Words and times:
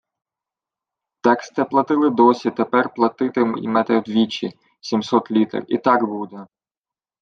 —Так 1.23 1.43
сте 1.43 1.63
платили 1.65 2.09
досі 2.09 2.51
Тепер 2.51 2.93
платити-ймете 2.93 3.99
вдвічі— 3.99 4.57
сімсот 4.81 5.31
літр. 5.31 5.65
І 5.67 5.77
так 5.77 6.05
буде. 6.05 6.47